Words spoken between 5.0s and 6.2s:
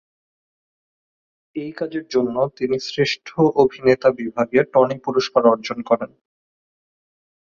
পুরস্কার অর্জন করেন।